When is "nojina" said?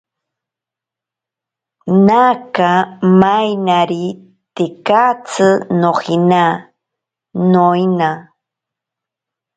5.81-6.43